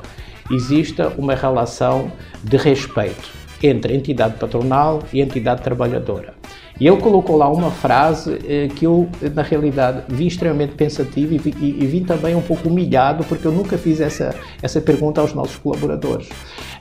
[0.51, 2.11] exista uma relação
[2.43, 6.33] de respeito entre entidade patronal e entidade trabalhadora.
[6.79, 11.37] E ele colocou lá uma frase eh, que eu, na realidade, vi extremamente pensativo e
[11.37, 15.19] vi, e, e vim também um pouco humilhado porque eu nunca fiz essa, essa pergunta
[15.19, 16.29] aos nossos colaboradores.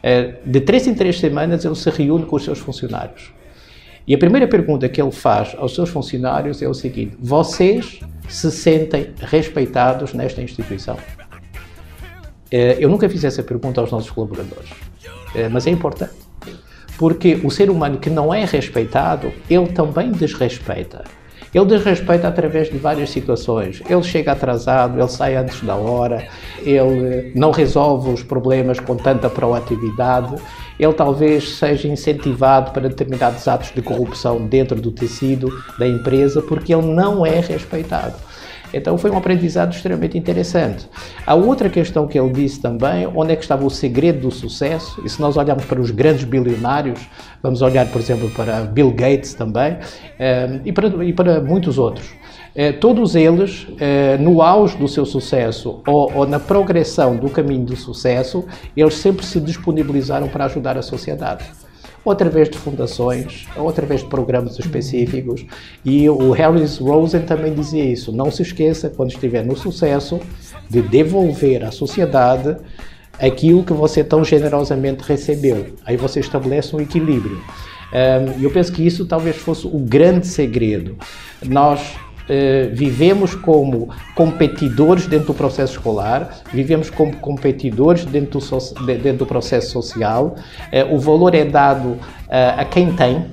[0.01, 3.33] Eh, de três em três semanas ele se reúne com os seus funcionários.
[4.07, 8.51] E a primeira pergunta que ele faz aos seus funcionários é o seguinte: vocês se
[8.51, 10.97] sentem respeitados nesta instituição?
[12.51, 14.71] Eh, eu nunca fiz essa pergunta aos nossos colaboradores,
[15.35, 16.15] eh, mas é importante.
[16.97, 21.05] Porque o ser humano que não é respeitado, ele também desrespeita.
[21.55, 23.83] Ele desrespeita através de várias situações.
[23.89, 26.27] Ele chega atrasado, ele sai antes da hora,
[26.63, 30.35] ele não resolve os problemas com tanta proatividade,
[30.79, 36.73] ele talvez seja incentivado para determinados atos de corrupção dentro do tecido da empresa porque
[36.75, 38.28] ele não é respeitado.
[38.73, 40.89] Então foi um aprendizado extremamente interessante.
[41.27, 45.03] A outra questão que ele disse também, onde é que estava o segredo do sucesso?
[45.05, 47.01] E se nós olharmos para os grandes bilionários,
[47.43, 49.79] vamos olhar, por exemplo, para Bill Gates também,
[50.19, 52.11] eh, e, para, e para muitos outros.
[52.55, 57.65] Eh, todos eles, eh, no auge do seu sucesso ou, ou na progressão do caminho
[57.65, 58.45] do sucesso,
[58.77, 61.45] eles sempre se disponibilizaram para ajudar a sociedade
[62.05, 65.45] ou através de fundações, ou através de programas específicos.
[65.85, 68.13] E o Harris Rosen também dizia isso.
[68.13, 70.21] Não se esqueça, quando estiver no sucesso,
[70.71, 72.57] de devolver à sociedade
[73.21, 75.67] aquilo que você tão generosamente recebeu.
[75.85, 77.41] Aí você estabelece um equilíbrio.
[78.39, 80.97] E eu penso que isso talvez fosse o grande segredo.
[81.45, 81.97] Nós
[82.29, 89.19] Uh, vivemos como competidores dentro do processo escolar, vivemos como competidores dentro do, so dentro
[89.19, 90.37] do processo social.
[90.73, 91.99] Uh, o valor é dado uh,
[92.59, 93.27] a quem tem,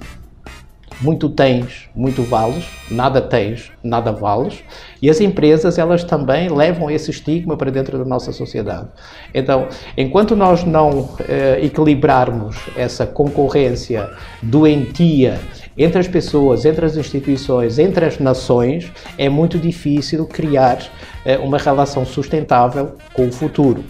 [1.02, 4.64] muito tens, muito vales, nada tens, nada vales.
[5.02, 8.88] E as empresas, elas também levam esse estigma para dentro da nossa sociedade.
[9.34, 14.10] Então, enquanto nós não eh, equilibrarmos essa concorrência
[14.42, 15.40] doentia
[15.78, 20.80] entre as pessoas, entre as instituições, entre as nações, é muito difícil criar
[21.26, 23.84] eh, uma relação sustentável com o futuro.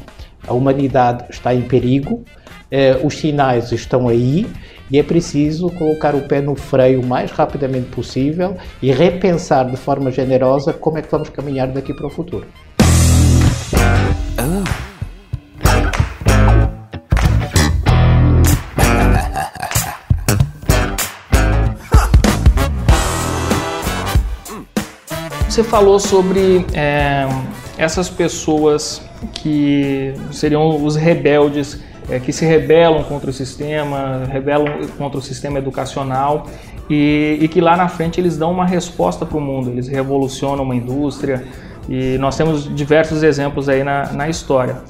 [0.48, 2.24] A humanidade está em perigo,
[2.72, 4.48] eh, os sinais estão aí
[4.90, 9.78] e é preciso colocar o pé no freio o mais rapidamente possível e repensar de
[9.78, 12.46] forma generosa como é que vamos caminhar daqui para o futuro.
[25.56, 27.26] Você falou sobre é,
[27.78, 29.02] essas pessoas
[29.36, 35.58] que seriam os rebeldes é, que se rebelam contra o sistema, rebelam contra o sistema
[35.58, 36.48] educacional
[36.90, 40.62] e, e que lá na frente eles dão uma resposta para o mundo, eles revolucionam
[40.62, 41.46] uma indústria
[41.88, 44.82] e nós temos diversos exemplos aí na, na história.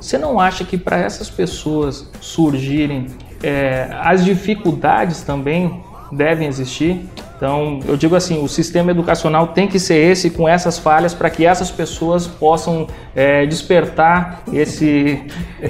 [0.00, 3.06] Você não acha que para essas pessoas surgirem,
[3.40, 7.08] é, as dificuldades também devem existir?
[7.38, 11.30] Então, eu digo assim, o sistema educacional tem que ser esse, com essas falhas, para
[11.30, 15.22] que essas pessoas possam é, despertar esse,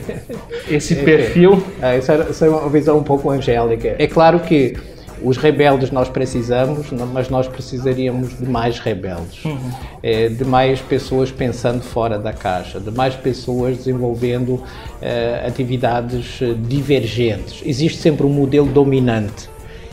[0.66, 1.62] esse perfil.
[1.82, 3.96] É, essa é uma visão um pouco angélica.
[3.98, 4.78] É claro que
[5.22, 9.58] os rebeldes nós precisamos, mas nós precisaríamos de mais rebeldes, uhum.
[10.02, 14.62] é, de mais pessoas pensando fora da caixa, de mais pessoas desenvolvendo
[15.02, 17.60] é, atividades divergentes.
[17.62, 19.50] Existe sempre um modelo dominante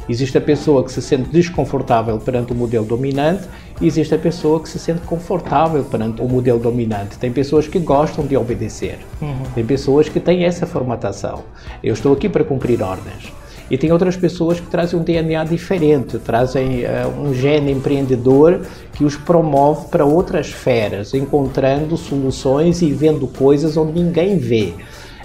[0.07, 3.47] Existe a pessoa que se sente desconfortável perante o modelo dominante
[3.81, 7.17] e existe a pessoa que se sente confortável perante o modelo dominante.
[7.17, 9.43] Tem pessoas que gostam de obedecer, uhum.
[9.53, 11.43] tem pessoas que têm essa formatação.
[11.83, 13.33] Eu estou aqui para cumprir ordens.
[13.69, 18.61] E tem outras pessoas que trazem um DNA diferente, trazem uh, um gene empreendedor
[18.93, 24.73] que os promove para outras esferas, encontrando soluções e vendo coisas onde ninguém vê.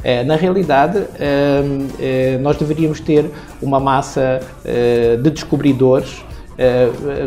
[0.03, 1.63] Eh, na realidade, eh,
[2.01, 3.31] eh, nós deveríamos ter
[3.61, 4.41] uma massa
[5.23, 6.25] de descobridores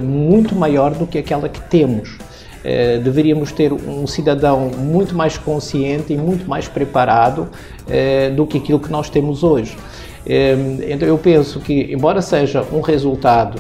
[0.02, 2.18] muito maior do que aquela que temos.
[2.64, 7.50] Eh, deveríamos ter um cidadão muito mais consciente e muito mais preparado
[7.90, 9.78] eh, do que aquilo que nós temos hoje.
[10.26, 10.56] Eh,
[10.88, 13.60] então eu penso que, embora seja um resultado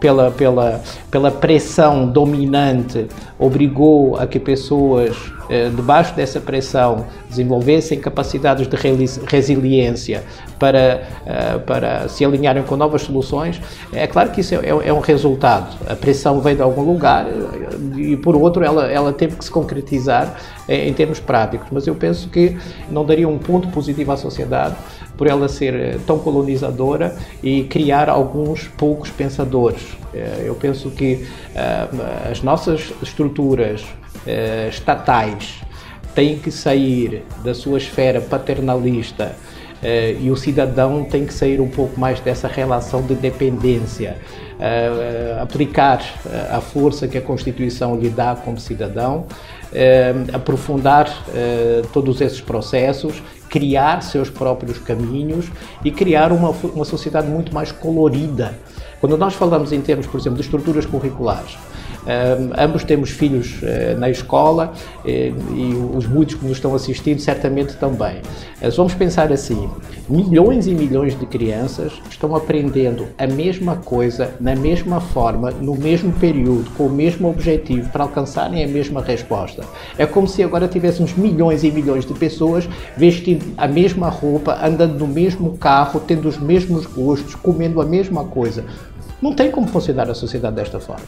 [0.00, 3.06] pela, pela, pela pressão dominante,
[3.38, 5.16] obrigou a que pessoas
[5.50, 8.76] eh, debaixo dessa pressão, desenvolvessem capacidades de
[9.26, 10.24] resiliência
[10.58, 13.60] para, eh, para se alinharem com novas soluções,
[13.92, 15.76] é claro que isso é, é, é, um resultado.
[15.86, 19.50] A pressão veio de algum lugar eh, e, por outro, ela, ela teve que se
[19.50, 20.34] concretizar
[20.66, 21.68] em termos práticos.
[21.70, 22.56] Mas eu penso que
[22.90, 24.76] não daria um ponto positivo à sociedade
[25.16, 29.82] por ela ser tão colonizadora e criar alguns poucos pensadores.
[30.44, 31.26] Eu penso que
[32.30, 33.84] as nossas estruturas
[34.26, 35.60] uh, estatais
[36.14, 39.34] têm que sair da sua esfera paternalista
[39.82, 44.16] uh, e o cidadão tem que sair um pouco mais dessa relação de dependência,
[44.54, 46.00] uh, aplicar
[46.50, 49.26] a força que a Constituição lhe dá como cidadão,
[50.32, 51.12] aprofundar
[51.92, 53.20] todos esses processos,
[53.54, 55.46] criar seus próprios caminhos
[55.84, 58.58] e criar uma, uma sociedade muito mais colorida.
[59.00, 61.56] Quando nós falamos em termos, por exemplo, de estruturas curriculares,
[62.56, 64.72] ambos temos filhos uh, na escola
[65.04, 68.18] uh, e os muitos que nos estão assistindo certamente também.
[68.62, 69.68] Uh, vamos pensar assim:
[70.08, 76.12] milhões e milhões de crianças estão aprendendo a mesma coisa, na mesma forma, no mesmo
[76.12, 79.64] período, com o mesmo objetivo, para alcançarem a mesma resposta.
[79.96, 84.98] É como se agora tivéssemos milhões e milhões de pessoas vestindo a mesma roupa, andando
[84.98, 88.64] no mesmo carro, tendo os mesmos gostos, comendo a mesma coisa.
[89.20, 91.06] Não tem como funcionar a sociedade desta forma.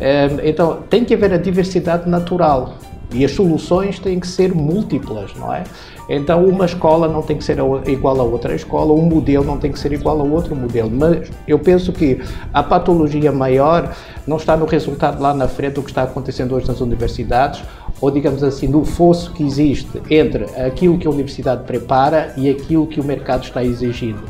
[0.00, 2.74] Ehm, então, tem que haver a diversidade natural
[3.12, 5.64] e as soluções têm que ser múltiplas, não é?
[6.08, 9.70] Então, uma escola não tem que ser igual a outra escola, um modelo não tem
[9.70, 10.90] que ser igual a outro modelo.
[10.90, 12.20] Mas eu penso que
[12.52, 13.94] a patologia maior
[14.26, 17.62] não está no resultado lá na frente do que está acontecendo hoje nas universidades,
[18.00, 22.86] ou digamos assim, no fosso que existe entre aquilo que a universidade prepara e aquilo
[22.86, 24.22] que o mercado está exigindo.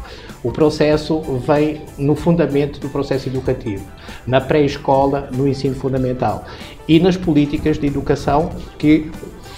[0.42, 3.84] O processo vem no fundamento do processo educativo,
[4.26, 6.44] na pré-escola, no ensino fundamental
[6.86, 9.10] e nas políticas de educação que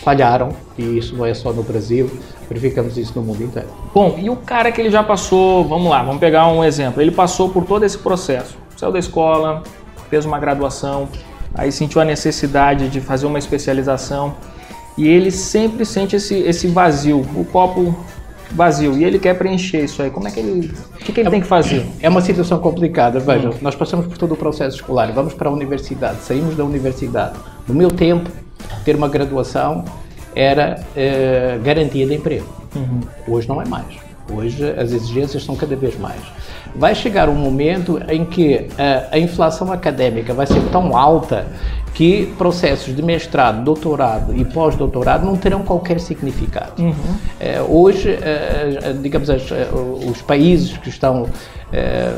[0.03, 2.11] falharam, e isso não é só no Brasil,
[2.49, 3.69] verificamos isso no mundo inteiro.
[3.95, 7.11] Bom, e o cara que ele já passou, vamos lá, vamos pegar um exemplo, ele
[7.11, 9.63] passou por todo esse processo, saiu da escola,
[10.09, 11.09] fez uma graduação,
[11.55, 14.35] aí sentiu a necessidade de fazer uma especialização
[14.97, 17.95] e ele sempre sente esse, esse vazio, o copo
[18.53, 20.73] vazio e ele quer preencher isso aí, como é que ele.
[20.95, 21.87] O que, que ele é, tem que fazer?
[22.01, 23.21] É uma situação complicada.
[23.21, 23.55] Veja, hum.
[23.61, 27.39] nós passamos por todo o processo escolar, vamos para a universidade, saímos da universidade.
[27.67, 28.31] No meu tempo,
[28.85, 29.85] ter uma graduação
[30.35, 32.47] era eh, garantia de emprego.
[32.75, 33.01] Uhum.
[33.27, 33.87] Hoje não é mais.
[34.33, 36.21] Hoje as exigências são cada vez mais.
[36.75, 41.47] Vai chegar um momento em que a, a inflação académica vai ser tão alta
[41.95, 46.81] que processos de mestrado, doutorado e pós-doutorado não terão qualquer significado.
[46.81, 46.95] Uhum.
[47.39, 49.43] É, hoje, é, digamos, as,
[50.07, 51.27] os países que estão
[51.73, 52.13] é,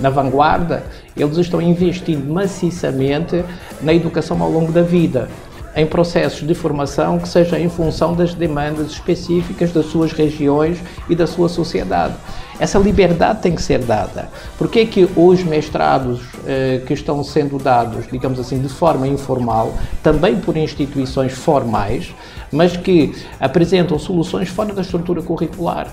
[0.00, 0.82] na vanguarda,
[1.16, 3.44] eles estão investindo maciçamente
[3.80, 5.28] na educação ao longo da vida
[5.74, 11.14] em processos de formação que seja em função das demandas específicas das suas regiões e
[11.14, 12.14] da sua sociedade.
[12.60, 14.28] Essa liberdade tem que ser dada.
[14.58, 19.08] Por que é que os mestrados eh, que estão sendo dados, digamos assim, de forma
[19.08, 22.14] informal, também por instituições formais,
[22.52, 25.88] mas que apresentam soluções fora da estrutura curricular?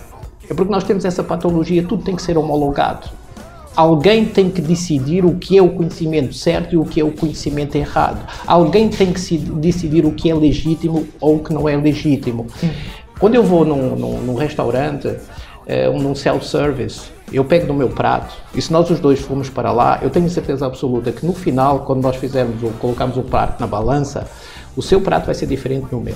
[0.49, 3.18] É porque nós temos essa patologia, tudo tem que ser homologado
[3.79, 7.13] alguém tem que decidir o que é o conhecimento certo e o que é o
[7.13, 8.27] conhecimento errado.
[8.45, 12.47] Alguém tem que decidir o que é legítimo ou o que não é legítimo.
[13.17, 15.15] Quando eu vou num, num, num restaurante,
[15.65, 19.71] é, num self-service, eu pego no meu prato e se nós os dois formos para
[19.71, 23.61] lá, eu tenho certeza absoluta que no final, quando nós fizermos ou colocamos o prato
[23.61, 24.27] na balança,
[24.75, 26.15] o seu prato vai ser diferente do meu.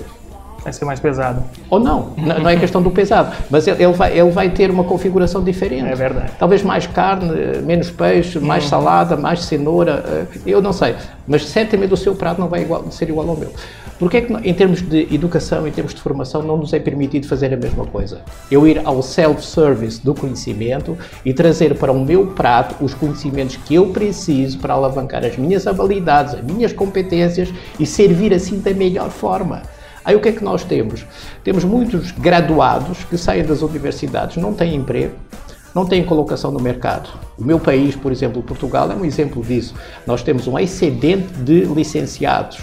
[0.64, 1.44] Vai ser mais pesado.
[1.70, 5.44] Ou não, não é questão do pesado, mas ele vai, ele vai ter uma configuração
[5.44, 5.88] diferente.
[5.88, 6.32] É verdade.
[6.40, 7.30] Talvez mais carne,
[7.64, 8.70] menos peixe, mais hum.
[8.70, 10.96] salada, mais cenoura, eh, eu não sei.
[11.28, 13.52] Mas certamente o seu prato não vai igual, ser igual ao meu.
[14.00, 17.28] Porque é que, em termos de educação, em termos de formação, não nos é permitido
[17.28, 18.22] fazer a mesma coisa?
[18.50, 23.76] Eu ir ao self-service do conhecimento e trazer para o meu prato os conhecimentos que
[23.76, 29.10] eu preciso para alavancar as minhas habilidades, as minhas competências e servir assim da melhor
[29.10, 29.62] forma.
[30.06, 31.06] Aí o que é que nós temos?
[31.44, 35.16] Temos muitos graduados que saem das universidades, não têm emprego,
[35.74, 37.10] não têm colocação no mercado.
[37.38, 39.74] O meu país, por exemplo, Portugal, é um exemplo disso.
[40.06, 42.60] Nós temos um excedente de licenciados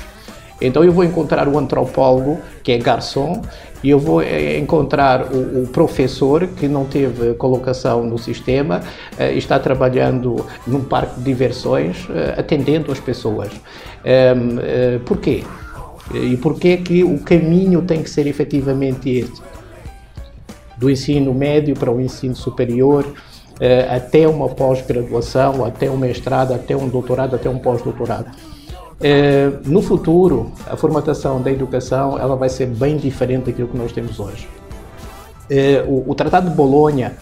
[0.60, 3.40] Então eu vou encontrar o antropólogo, que é garçom,
[3.82, 8.82] e eu vou eh, encontrar o, o professor que não teve colocação no sistema
[9.18, 13.50] uh, está trabalhando num parque de diversões, uh, atendendo as pessoas.
[14.04, 15.44] Um, uh, porquê?
[16.12, 19.42] E porquê que o caminho tem que ser efetivamente este?
[20.76, 23.04] Do ensino médio para o ensino superior,
[23.90, 28.30] até uma pós-graduação, até um mestrado, até um doutorado, até um pós-doutorado.
[29.02, 33.92] É, no futuro, a formatação da educação ela vai ser bem diferente daquilo que nós
[33.92, 34.46] temos hoje.
[35.48, 37.16] É, o, Tratado de Bolonha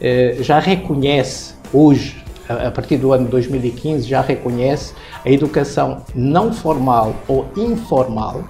[0.00, 7.14] é, já reconhece hoje, a, partir do ano 2015, já reconhece a educação não formal
[7.28, 8.44] ou informal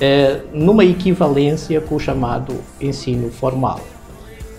[0.00, 3.80] é, numa equivalência com o chamado ensino formal.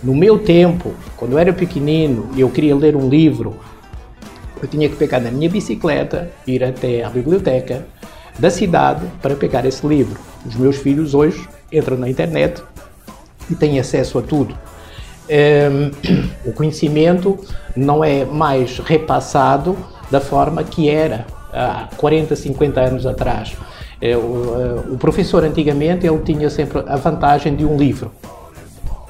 [0.02, 3.56] No meu tempo, quando eu era pequenino e eu queria ler um livro
[4.62, 7.86] eu tinha que pegar na minha bicicleta, ir até a biblioteca
[8.38, 10.18] da cidade para pegar esse livro.
[10.44, 12.62] Os meus filhos hoje entram na internet
[13.50, 14.56] e têm acesso a tudo.
[15.28, 15.90] Um, ehm,
[16.44, 17.38] o conhecimento
[17.76, 19.76] não é mais repassado
[20.10, 23.56] da forma que era há 40, 50 anos atrás.
[24.00, 28.12] É, eh, o professor antigamente ele tinha sempre a vantagem de um livro,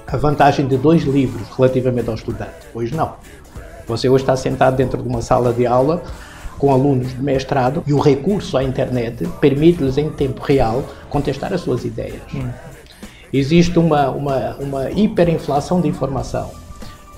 [0.06, 2.66] a vantagem de dois livros relativamente ao estudante.
[2.74, 3.12] Hoje não.
[3.86, 6.02] Você hoje está sentado dentro de uma sala de aula
[6.58, 11.60] com alunos de mestrado e o recurso à internet permite-lhes em tempo real contestar as
[11.60, 12.22] suas ideias.
[12.34, 12.48] Hum.
[13.32, 16.50] Existe uma, uma, uma hiperinflação de informação.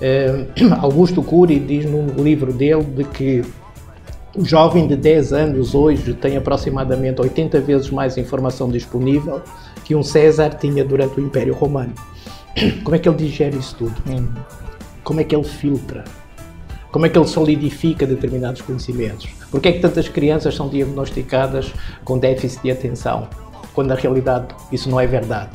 [0.01, 3.43] Uh, Augusto Cury diz num livro dele de que
[4.35, 9.41] o jovem de 10 anos hoje tem aproximadamente 80 vezes mais informação disponível
[9.83, 11.93] que um César tinha durante o Império Romano.
[12.83, 13.95] Como é que ele digere isso tudo?
[14.07, 14.29] Hum.
[15.03, 16.03] Como é que ele filtra?
[16.91, 19.27] Como é que ele solidifica determinados conhecimentos?
[19.49, 23.27] Por que é que tantas crianças são diagnosticadas com déficit de atenção,
[23.73, 25.49] quando na realidade isso não é verdade?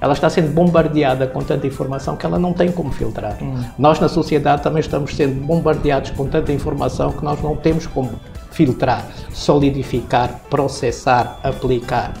[0.00, 3.36] Ela está sendo bombardeada com tanta informação que ela não tem como filtrar.
[3.42, 3.62] Hum.
[3.78, 8.12] Nós, na sociedade, também estamos sendo bombardeados com tanta informação que nós não temos como
[8.50, 12.14] filtrar, solidificar, processar, aplicar.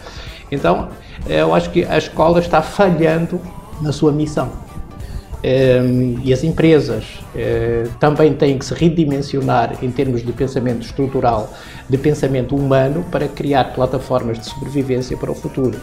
[0.50, 0.88] Então,
[1.26, 3.40] eu acho que a escola está falhando
[3.80, 4.50] na sua missão.
[5.38, 11.52] Um, e as empresas uh, também têm que se redimensionar em termos de pensamento estrutural,
[11.88, 15.78] de pensamento humano, para criar plataformas de sobrevivência para o futuro,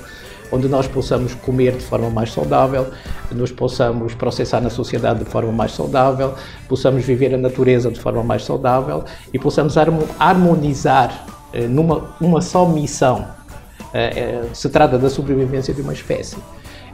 [0.51, 2.87] onde nós possamos comer de forma mais saudável,
[3.31, 6.33] nos possamos processar na sociedade de forma mais saudável,
[6.67, 9.75] possamos viver a natureza de forma mais saudável e possamos
[10.19, 13.27] harmonizar uh, numa uma só missão.
[13.81, 16.37] Uh, se trata da sobrevivência de uma espécie.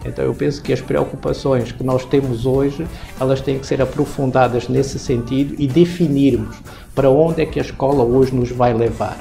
[0.06, 2.88] Então eu penso que as preocupações que nós temos hoje,
[3.20, 6.58] elas têm que ser aprofundadas nesse sentido e definirmos
[6.96, 9.18] para onde é que a escola hoje nos vai levar.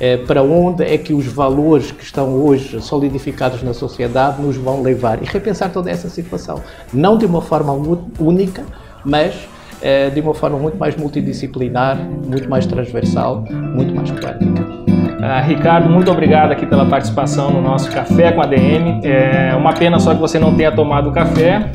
[0.00, 4.82] É, para onde é que os valores que estão hoje solidificados na sociedade nos vão
[4.82, 6.60] levar e repensar toda essa situação.
[6.92, 7.72] Não de uma forma
[8.18, 8.64] única,
[9.04, 9.34] mas
[9.80, 14.84] é, de uma forma muito mais multidisciplinar, muito mais transversal, muito mais quântica.
[15.24, 19.00] Uh, Ricardo, muito obrigado aqui pela participação no nosso Café com a DM.
[19.02, 21.70] É uma pena só que você não tenha tomado café,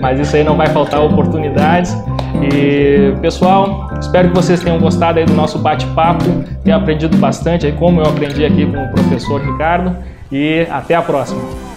[0.00, 1.92] mas isso aí não vai faltar oportunidades.
[2.40, 6.24] E pessoal, espero que vocês tenham gostado aí do nosso bate-papo,
[6.64, 9.96] tenham aprendido bastante aí, como eu aprendi aqui com o professor Ricardo.
[10.32, 11.70] E até a próxima.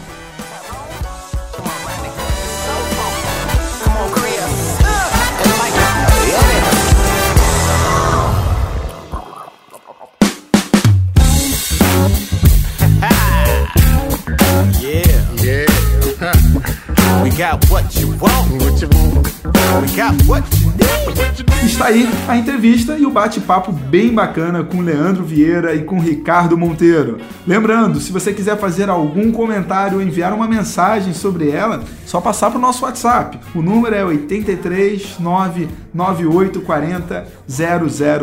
[21.74, 26.56] Está aí a entrevista e o bate-papo bem bacana com Leandro Vieira e com Ricardo
[26.56, 27.18] Monteiro.
[27.48, 32.52] Lembrando, se você quiser fazer algum comentário ou enviar uma mensagem sobre ela, só passar
[32.52, 33.40] para o nosso WhatsApp.
[33.56, 37.28] O número é 83 99840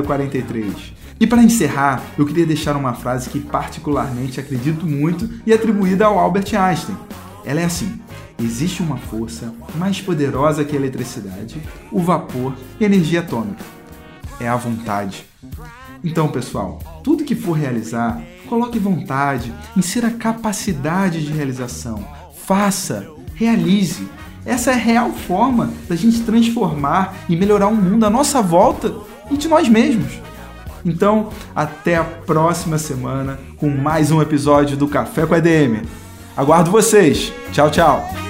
[0.05, 0.95] 0043.
[1.19, 6.21] E para encerrar, eu queria deixar uma frase que particularmente acredito muito e atribuída ao
[6.21, 6.97] Albert Einstein.
[7.45, 8.01] Ela é assim:
[8.45, 11.61] existe uma força mais poderosa que a eletricidade,
[11.91, 13.65] o vapor e a energia atômica.
[14.41, 15.25] É a vontade.
[16.03, 22.05] Então, pessoal, tudo que for realizar, coloque vontade, insira capacidade de realização.
[22.47, 24.09] Faça, realize.
[24.45, 28.95] Essa é a real forma da gente transformar e melhorar o mundo à nossa volta
[29.31, 30.19] e de nós mesmos.
[30.85, 35.83] Então, até a próxima semana com mais um episódio do Café com a EDM.
[36.37, 37.33] Aguardo vocês.
[37.53, 38.30] Tchau, tchau.